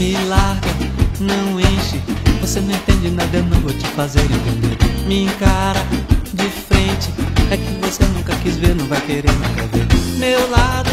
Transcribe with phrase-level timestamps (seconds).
[0.00, 0.66] Me larga,
[1.20, 2.00] não enche.
[2.40, 4.78] Você não entende nada, eu não vou te fazer entender.
[5.06, 5.78] Me encara
[6.32, 7.10] de frente.
[7.50, 9.86] É que você nunca quis ver, não vai querer nunca ver.
[10.18, 10.88] Meu lado,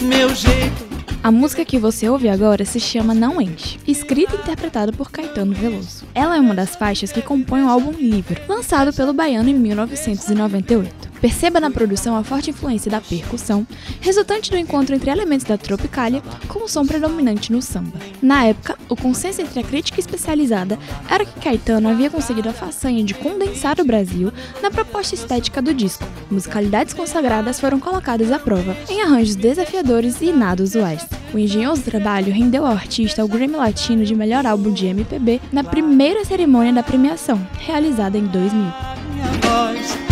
[0.00, 0.86] meu jeito.
[1.24, 5.52] A música que você ouve agora se chama Não Enche, escrita e interpretada por Caetano
[5.52, 6.04] Veloso.
[6.14, 11.11] Ela é uma das faixas que compõem o álbum Livro, lançado pelo Baiano em 1998.
[11.22, 13.64] Perceba na produção a forte influência da percussão,
[14.00, 17.96] resultante do encontro entre elementos da tropicália com o som predominante no samba.
[18.20, 20.76] Na época, o consenso entre a crítica especializada
[21.08, 25.72] era que Caetano havia conseguido a façanha de condensar o Brasil na proposta estética do
[25.72, 26.04] disco.
[26.28, 31.06] Musicalidades consagradas foram colocadas à prova, em arranjos desafiadores e nada usuais.
[31.32, 35.62] O engenhoso trabalho rendeu ao artista o Grammy Latino de melhor álbum de MPB na
[35.62, 40.11] primeira cerimônia da premiação, realizada em 2000.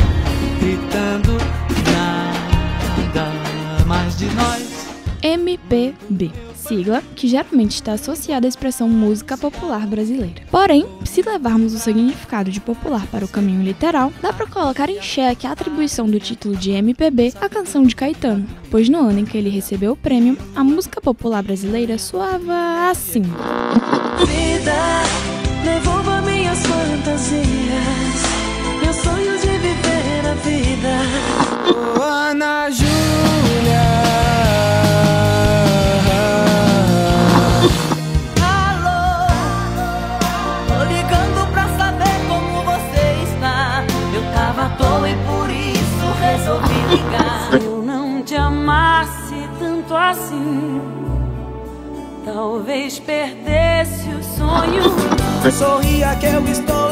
[1.92, 3.30] Nada
[3.86, 4.88] mais de nós.
[5.22, 10.42] MPB, sigla que geralmente está associada à expressão música popular brasileira.
[10.50, 15.02] Porém, se levarmos o significado de popular para o caminho literal, dá para colocar em
[15.02, 19.24] xeque a atribuição do título de MPB à canção de Caetano, pois no ano em
[19.24, 23.22] que ele recebeu o prêmio, a música popular brasileira soava assim.
[24.26, 25.02] Vida,
[25.64, 28.09] devolva minhas fantasias,
[32.00, 32.90] Ana Júlia.
[38.42, 39.26] Alô,
[40.66, 43.84] tô ligando pra saber como você está.
[44.12, 47.50] Eu tava à toa e por isso resolvi ligar.
[47.50, 50.80] Se eu não te amasse tanto assim,
[52.24, 54.82] talvez perdesse o sonho.
[55.52, 56.89] Sorria que eu estou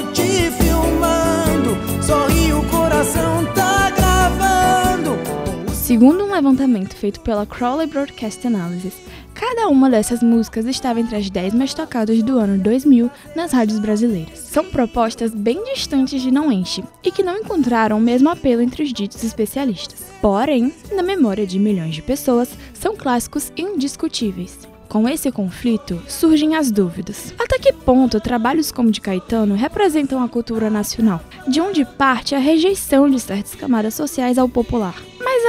[5.99, 8.95] Segundo um levantamento feito pela Crowley Broadcast Analysis,
[9.35, 13.81] cada uma dessas músicas estava entre as 10 mais tocadas do ano 2000 nas rádios
[13.81, 14.39] brasileiras.
[14.39, 18.85] São propostas bem distantes de Não Enche e que não encontraram o mesmo apelo entre
[18.85, 20.05] os ditos especialistas.
[20.23, 24.69] Porém, na memória de milhões de pessoas, são clássicos indiscutíveis.
[24.89, 27.35] Com esse conflito, surgem as dúvidas.
[27.37, 31.21] Até que ponto trabalhos como de Caetano representam a cultura nacional?
[31.49, 34.95] De onde parte a rejeição de certas camadas sociais ao popular?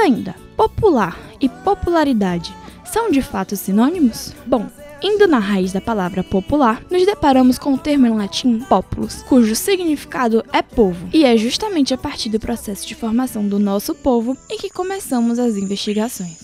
[0.02, 2.56] Ainda, popular e popularidade
[2.90, 4.32] são de fato sinônimos?
[4.46, 4.66] Bom,
[5.02, 9.54] indo na raiz da palavra popular, nos deparamos com o termo em latim populus, cujo
[9.54, 14.34] significado é povo, e é justamente a partir do processo de formação do nosso povo
[14.48, 16.38] em que começamos as investigações.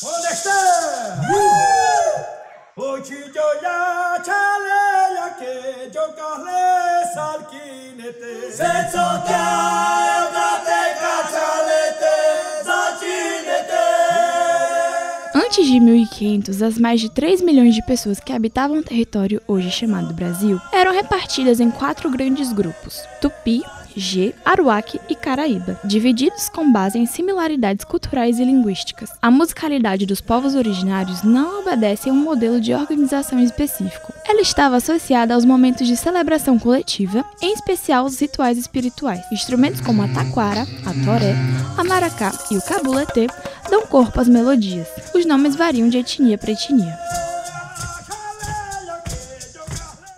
[0.00, 1.20] Onde está?
[2.76, 3.24] Hoje
[15.56, 19.70] Antes de 1500, as mais de 3 milhões de pessoas que habitavam o território hoje
[19.70, 23.62] chamado Brasil eram repartidas em quatro grandes grupos: Tupi,
[23.96, 29.10] G, Aruac e Caraíba, divididos com base em similaridades culturais e linguísticas.
[29.20, 34.12] A musicalidade dos povos originários não obedece a um modelo de organização específico.
[34.26, 39.20] Ela estava associada aos momentos de celebração coletiva, em especial os rituais espirituais.
[39.30, 41.34] Instrumentos como a taquara, a toré,
[41.76, 43.26] a maracá e o cabuletê
[43.70, 44.88] dão corpo às melodias.
[45.14, 46.96] Os nomes variam de etnia para etnia.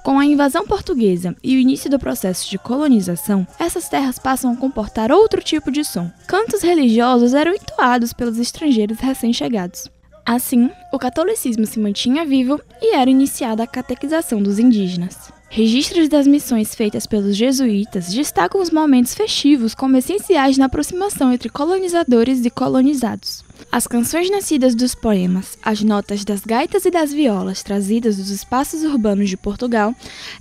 [0.07, 4.57] Com a invasão portuguesa e o início do processo de colonização, essas terras passam a
[4.57, 6.09] comportar outro tipo de som.
[6.29, 9.91] Cantos religiosos eram entoados pelos estrangeiros recém-chegados.
[10.25, 15.33] Assim, o catolicismo se mantinha vivo e era iniciada a catequização dos indígenas.
[15.57, 21.49] Registros das missões feitas pelos jesuítas destacam os momentos festivos como essenciais na aproximação entre
[21.49, 23.43] colonizadores e colonizados.
[23.73, 28.83] As canções nascidas dos poemas, as notas das gaitas e das violas trazidas dos espaços
[28.83, 29.95] urbanos de Portugal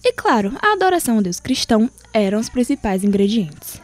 [0.03, 3.79] e, claro, a adoração ao Deus cristão eram os principais ingredientes.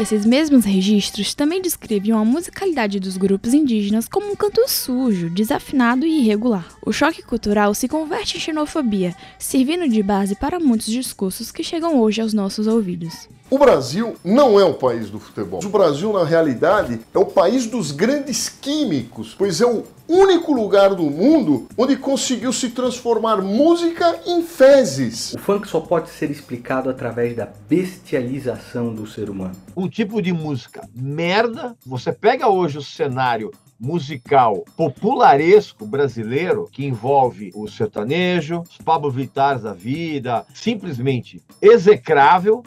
[0.00, 6.06] Esses mesmos registros também descreviam a musicalidade dos grupos indígenas como um canto sujo, desafinado
[6.06, 6.68] e irregular.
[6.86, 12.00] O choque cultural se converte em xenofobia, servindo de base para muitos discursos que chegam
[12.00, 13.28] hoje aos nossos ouvidos.
[13.50, 15.60] O Brasil não é o país do futebol.
[15.64, 20.94] O Brasil, na realidade, é o país dos grandes químicos, pois é o único lugar
[20.94, 25.32] do mundo onde conseguiu se transformar música em fezes.
[25.32, 29.54] O funk só pode ser explicado através da bestialização do ser humano.
[29.74, 31.74] um tipo de música merda.
[31.86, 33.50] Você pega hoje o cenário
[33.80, 42.62] musical popularesco brasileiro, que envolve o sertanejo, os Pablo Vitars da vida, simplesmente execrável.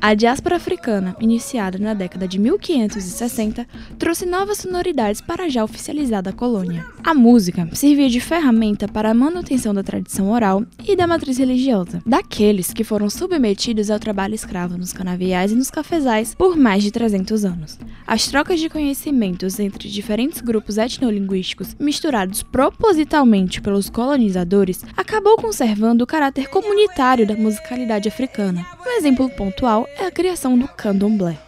[0.00, 3.66] A diáspora africana, iniciada na década de 1560,
[3.98, 6.86] trouxe novas sonoridades para a já oficializada colônia.
[7.02, 12.00] A música servia de ferramenta para a manutenção da tradição oral e da matriz religiosa,
[12.06, 16.92] daqueles que foram submetidos ao trabalho escravo nos canaviais e nos cafezais por mais de
[16.92, 17.78] 300 anos.
[18.06, 26.06] As trocas de conhecimentos entre diferentes grupos etnolinguísticos misturados propositalmente pelos colonizadores acabou conservando o
[26.06, 28.64] caráter comunitário da musicalidade africana.
[28.86, 31.38] Um exemplo pontual é a criação do candomblé.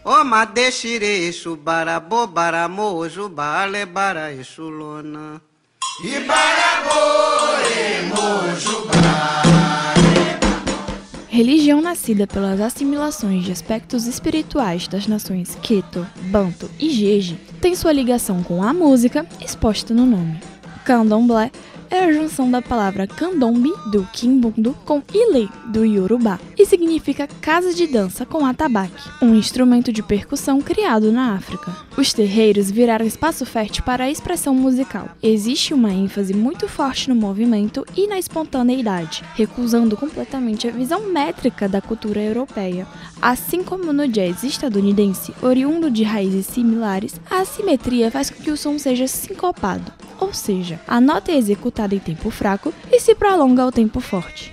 [11.28, 17.92] Religião nascida pelas assimilações de aspectos espirituais das nações Queto, Banto e Jeje tem sua
[17.92, 20.40] ligação com a música exposta no nome.
[20.84, 21.50] Candomblé
[21.90, 26.38] é a junção da palavra candombe, do quimbundo, com ile, do yorubá,
[26.70, 31.76] significa casa de dança com atabaque, um instrumento de percussão criado na África.
[31.96, 35.08] Os terreiros viraram espaço fértil para a expressão musical.
[35.20, 41.68] Existe uma ênfase muito forte no movimento e na espontaneidade, recusando completamente a visão métrica
[41.68, 42.86] da cultura europeia.
[43.20, 48.56] Assim como no jazz estadunidense, oriundo de raízes similares, a assimetria faz com que o
[48.56, 49.90] som seja sincopado,
[50.20, 54.52] ou seja, a nota é executada em tempo fraco e se prolonga ao tempo forte.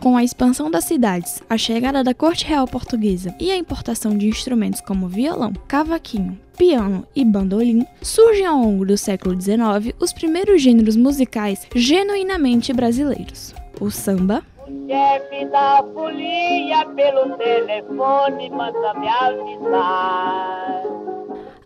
[0.00, 4.28] Com a expansão das cidades, a chegada da corte real portuguesa e a importação de
[4.28, 10.62] instrumentos como violão, cavaquinho, piano e bandolim, surgem ao longo do século XIX os primeiros
[10.62, 14.44] gêneros musicais genuinamente brasileiros: o samba,
[14.88, 20.82] chefe da folia pelo telefone manda me avisar.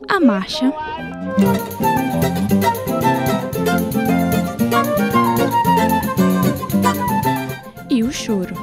[0.09, 0.73] a marcha,
[8.23, 8.55] choro.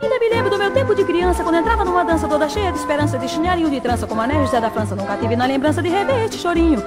[0.00, 2.78] Ainda me lembro do meu tempo de criança, quando entrava numa dança toda cheia de
[2.78, 4.96] esperança, de chinelinho de trança, Neve José da França.
[4.96, 6.82] Nunca tive na lembrança de rever este chorinho.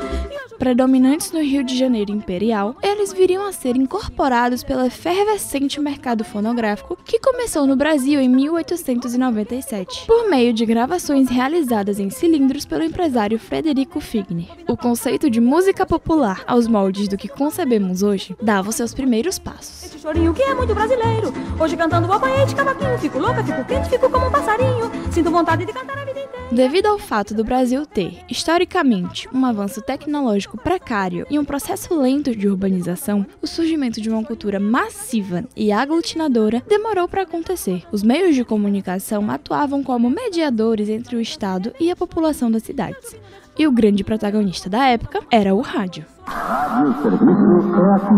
[0.57, 6.97] Predominantes no Rio de Janeiro imperial, eles viriam a ser incorporados pelo efervescente mercado fonográfico
[7.03, 13.37] que começou no Brasil em 1897, por meio de gravações realizadas em cilindros pelo empresário
[13.37, 14.47] Frederico Figner.
[14.67, 19.37] O conceito de música popular, aos moldes do que concebemos hoje, dava os seus primeiros
[19.37, 19.83] passos.
[19.83, 21.33] Este chorinho que é muito brasileiro.
[21.59, 22.97] Hoje cantando alfaiete, cavaquinho.
[22.99, 24.91] Fico louca, fico quente, fico como um passarinho.
[25.11, 26.35] Sinto vontade de cantar a vida inteira.
[26.51, 32.35] Devido ao fato do Brasil ter, historicamente, um avanço tecnológico precário e um processo lento
[32.35, 37.83] de urbanização, o surgimento de uma cultura massiva e aglutinadora demorou para acontecer.
[37.91, 43.15] Os meios de comunicação atuavam como mediadores entre o Estado e a população das cidades.
[43.57, 46.05] E o grande protagonista da época era o rádio.
[46.25, 48.15] Rádio Serviço é aqui.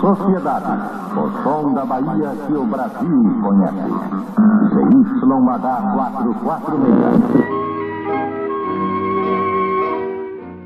[0.00, 0.72] Sociedade,
[1.14, 3.90] o som da Bahia que o Brasil conhece.
[4.70, 5.20] CYH
[5.94, 7.69] 446.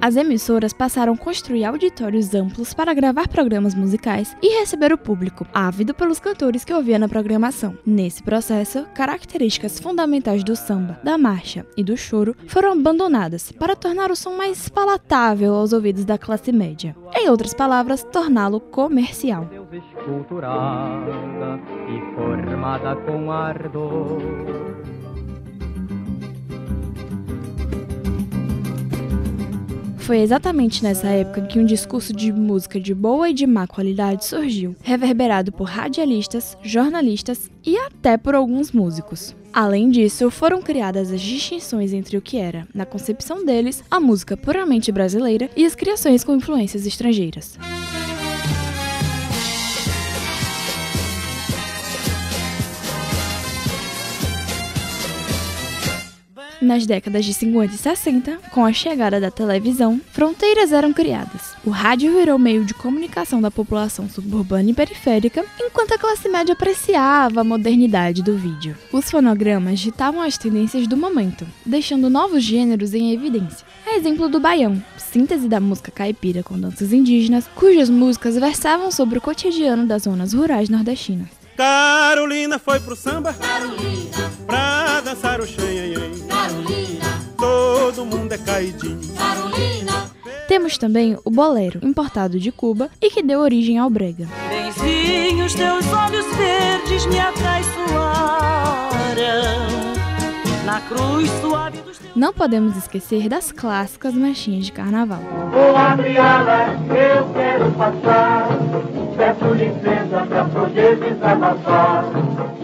[0.04, 5.46] As emissoras passaram a construir auditórios amplos para gravar programas musicais e receber o público,
[5.50, 7.78] ávido pelos cantores que ouvia na programação.
[7.87, 14.11] Nesse processo, características fundamentais do samba, da marcha e do choro foram abandonadas para tornar
[14.11, 16.94] o som mais palatável aos ouvidos da classe média.
[17.14, 19.49] Em outras palavras, torná-lo comercial.
[19.73, 21.58] esculturada
[21.88, 24.74] e formada com ardor.
[30.04, 34.26] Foi exatamente nessa época que um discurso de música de boa e de má qualidade
[34.26, 39.34] surgiu, reverberado por radialistas, jornalistas e até por alguns músicos.
[39.50, 44.37] Além disso, foram criadas as distinções entre o que era, na concepção deles, a música
[44.37, 47.58] puramente brasileira e as criações com influências estrangeiras.
[56.64, 61.54] Nas décadas de 50 e 60, com a chegada da televisão, fronteiras eram criadas.
[61.62, 66.54] O rádio virou meio de comunicação da população suburbana e periférica, enquanto a classe média
[66.54, 68.75] apreciava a modernidade do vídeo.
[68.90, 73.66] Os fonogramas ditavam as tendências do momento, deixando novos gêneros em evidência.
[73.87, 79.18] A exemplo do baião, síntese da música caipira com danças indígenas, cujas músicas versavam sobre
[79.18, 81.28] o cotidiano das zonas rurais nordestinas.
[81.59, 86.24] Carolina foi pro samba Carolina, pra dançar o xanhanhém.
[87.94, 89.14] Todo mundo é caidinho.
[89.16, 90.10] Carolina.
[90.48, 94.26] Temos também o bolero, importado de Cuba e que deu origem ao brega.
[94.48, 97.84] Benzinhos, teus olhos verdes me atraiçoaram.
[100.64, 105.20] Na cruz suave dos teus Não podemos esquecer das clássicas marchinhas de carnaval.
[105.52, 108.48] Vou abrir alas, eu quero passar.
[109.16, 112.63] Peço licença pra poder desabafar.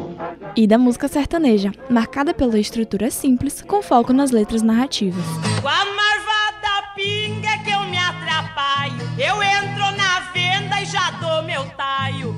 [0.57, 5.25] E da música sertaneja, marcada pela estrutura simples, com foco nas letras narrativas.
[5.63, 8.99] Com a marvada pinga que eu me atrapalho.
[9.17, 12.35] Eu entro na venda e já dou meu taio.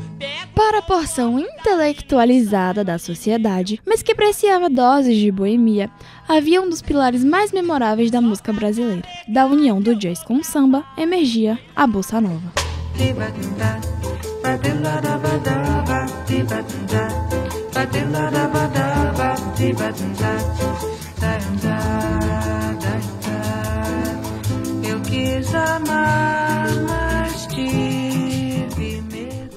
[0.54, 5.90] Para a porção intelectualizada da sociedade, mas que apreciava doses de boemia,
[6.28, 9.02] havia um dos pilares mais memoráveis da música brasileira.
[9.26, 12.52] Da união do jazz com o samba, emergia a bossa nova.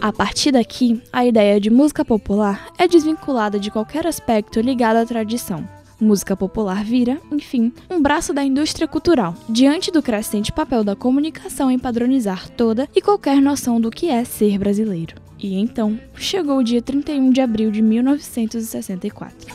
[0.02, 5.06] A partir daqui, a ideia de música popular é desvinculada de qualquer aspecto ligado à
[5.06, 5.68] tradição.
[6.00, 11.70] Música popular vira, enfim, um braço da indústria cultural, diante do crescente papel da comunicação
[11.70, 15.25] em padronizar toda e qualquer noção do que é ser brasileiro.
[15.40, 19.54] E então, chegou o dia 31 de abril de 1964.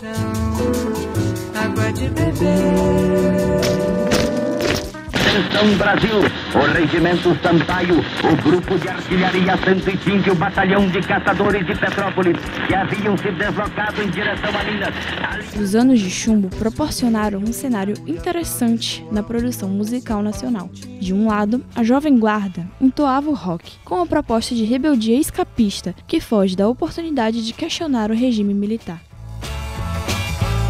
[1.54, 4.19] Água de beber.
[5.30, 6.16] Atenção Brasil,
[6.56, 12.36] o Regimento Sampaio, o Grupo de Artilharia 105 e o Batalhão de Caçadores de Petrópolis,
[12.66, 14.92] que haviam se deslocado em direção a Minas.
[15.54, 20.68] Os anos de chumbo proporcionaram um cenário interessante na produção musical nacional.
[21.00, 25.94] De um lado, a Jovem Guarda entoava o rock, com a proposta de rebeldia escapista
[26.08, 29.00] que foge da oportunidade de questionar o regime militar.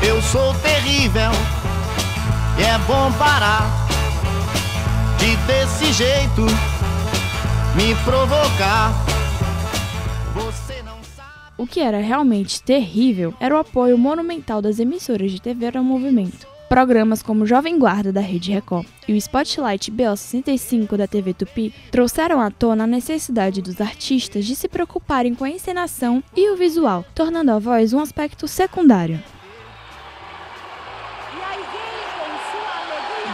[0.06, 1.30] Eu sou terrível
[2.58, 3.89] e é bom parar
[5.20, 6.46] de desse jeito
[7.76, 8.90] me provocar.
[10.34, 10.98] Você não
[11.58, 16.46] O que era realmente terrível era o apoio monumental das emissoras de TV ao movimento.
[16.70, 22.40] Programas como Jovem Guarda da Rede Record e o Spotlight BO65 da TV Tupi trouxeram
[22.40, 27.04] à tona a necessidade dos artistas de se preocuparem com a encenação e o visual,
[27.14, 29.22] tornando a voz um aspecto secundário.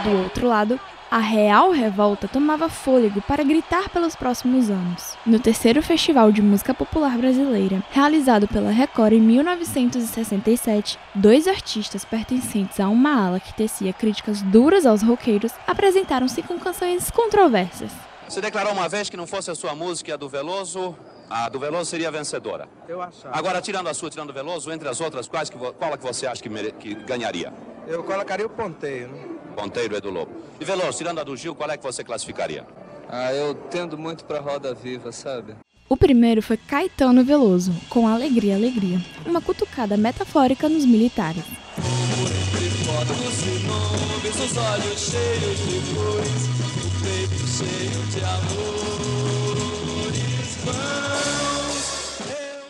[0.03, 0.79] Do outro lado,
[1.09, 5.15] a real revolta tomava fôlego para gritar pelos próximos anos.
[5.25, 12.79] No terceiro Festival de Música Popular Brasileira, realizado pela Record em 1967, dois artistas pertencentes
[12.79, 17.91] a uma ala que tecia críticas duras aos roqueiros apresentaram-se com canções controversas.
[18.27, 20.93] Você declarou uma vez que não fosse a sua música e a do Veloso,
[21.29, 22.67] a do Veloso seria a vencedora.
[22.87, 23.37] Eu achava.
[23.37, 26.03] Agora, tirando a sua, tirando o Veloso, entre as outras, quais que, qual é que
[26.03, 27.53] você acha que, mere- que ganharia?
[27.87, 29.36] Eu colocaria o ponteio, né?
[29.57, 30.31] Ponteiro e do Lobo.
[30.61, 32.63] E Veloso, tirando a do Gil, qual é que você classificaria?
[33.09, 35.55] Ah, eu tendo muito pra roda viva, sabe?
[35.89, 41.43] O primeiro foi Caetano Veloso, com Alegria, Alegria, uma cutucada metafórica nos militares.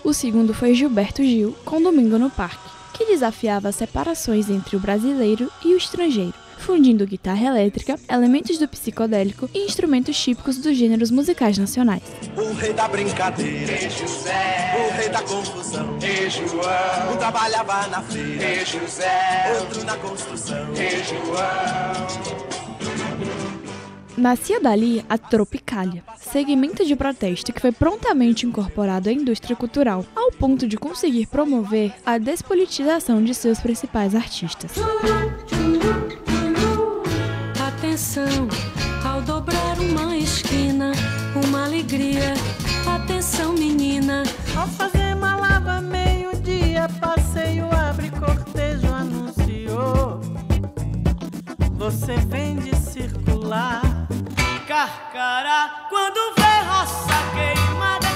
[0.06, 4.80] O segundo foi Gilberto Gil, com Domingo no Parque, que desafiava as separações entre o
[4.80, 11.12] brasileiro e o estrangeiro, fundindo guitarra elétrica, elementos do psicodélico e instrumentos típicos dos gêneros
[11.12, 12.04] musicais nacionais.
[12.36, 15.98] O rei da brincadeira, Ei, José, o rei da confusão.
[16.02, 20.74] Ei, João, Um trabalhava na feira, Ei, José, outro na construção.
[20.76, 22.38] Ei, João.
[24.18, 30.32] Nascia dali a Tropicália, segmento de protesto que foi prontamente incorporado à indústria cultural, ao
[30.32, 34.72] ponto de conseguir promover a despolitização de seus principais artistas.
[37.98, 38.48] Atenção,
[39.04, 40.92] ao dobrar uma esquina,
[41.44, 42.36] uma alegria.
[42.86, 44.22] Atenção, menina.
[44.56, 50.22] Ao fazer malava meio-dia, passeio abre cortejo anunciou.
[51.72, 53.82] Você vem de circular.
[54.68, 58.08] Carcará, quando vê roça queimada,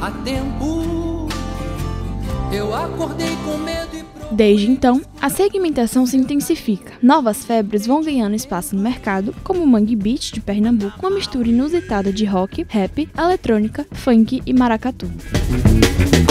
[0.00, 1.28] a tempo.
[2.50, 6.92] Eu acordei com medo e Desde então, a segmentação se intensifica.
[7.02, 11.48] Novas febres vão ganhando espaço no mercado, como o Mangue Beat de Pernambuco, uma mistura
[11.48, 15.10] inusitada de rock, rap, eletrônica, funk e maracatu.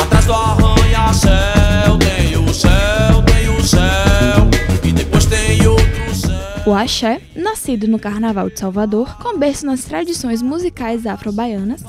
[0.02, 4.50] Atrás do arranha-céu tem o céu, tem o céu,
[4.84, 6.64] e depois tem outro céu.
[6.66, 11.84] O axé, nascido no Carnaval de Salvador, com berço nas tradições musicais afro-baianas.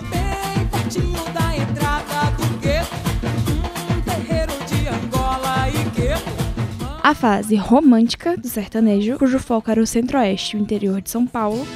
[7.11, 11.27] A fase romântica do sertanejo, cujo foco era o centro-oeste e o interior de São
[11.27, 11.67] Paulo.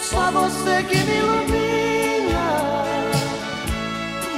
[0.00, 2.84] Só você que me ilumina,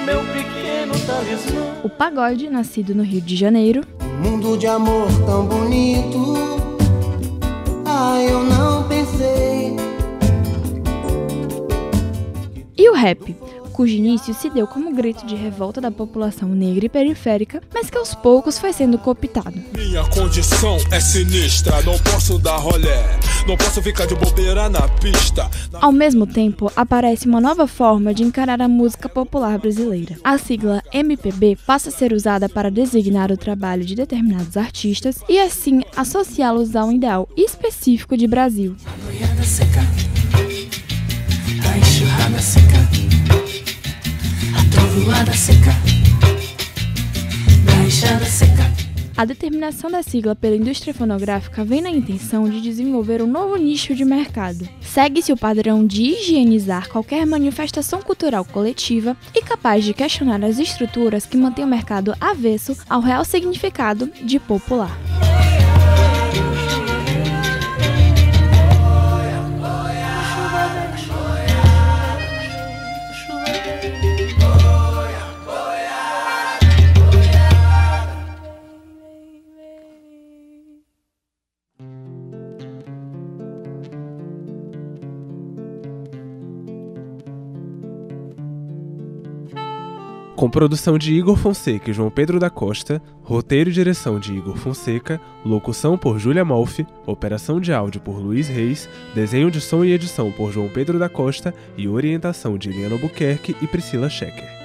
[0.07, 1.83] meu pequeno talismã.
[1.85, 3.83] O pagode, nascido no Rio de Janeiro.
[4.25, 6.35] Mundo de amor tão bonito.
[7.85, 9.77] Ah, eu não pensei.
[12.75, 13.37] E o rap,
[13.79, 17.97] cujo início se deu como grito de revolta da população negra e periférica, mas que
[17.97, 19.55] aos poucos foi sendo cooptado.
[19.73, 23.05] Minha condição é sinistra, não posso dar rolé,
[23.47, 25.49] não posso ficar de bobeira na pista.
[25.75, 30.17] Ao mesmo tempo, aparece uma nova forma de encarar a música popular brasileira.
[30.25, 35.39] A sigla MPB passa a ser usada para designar o trabalho de determinados artistas e
[35.39, 38.75] assim associá-los a um ideal específico de Brasil.
[39.05, 39.83] Boiada seca,
[41.65, 42.88] a enxurrada seca, a
[44.79, 45.73] trovoada seca,
[47.67, 48.63] a enxada seca.
[49.17, 53.93] A determinação da sigla pela indústria fonográfica vem na intenção de desenvolver um novo nicho
[53.93, 54.69] de mercado.
[54.81, 61.27] Segue-se o padrão de higienizar qualquer manifestação cultural coletiva e capaz de questionar as estruturas
[61.27, 64.97] que mantêm o mercado avesso ao real significado de popular.
[90.39, 94.57] Com produção de Igor Fonseca e João Pedro da Costa, roteiro e direção de Igor
[94.57, 99.91] Fonseca, locução por Júlia Malfi, operação de áudio por Luiz Reis, desenho de som e
[99.91, 104.58] edição por João Pedro da Costa e orientação de Eliana Albuquerque e Priscila Schecker.